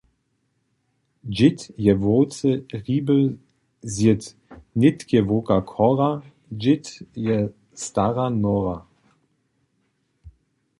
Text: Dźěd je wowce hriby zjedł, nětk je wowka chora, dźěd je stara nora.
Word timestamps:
Dźěd 1.35 1.59
je 1.85 1.93
wowce 2.03 2.49
hriby 2.81 3.19
zjedł, 3.93 4.27
nětk 4.81 5.07
je 5.15 5.21
wowka 5.29 5.57
chora, 5.69 6.11
dźěd 6.61 6.85
je 7.25 7.37
stara 7.83 8.25
nora. 8.41 8.77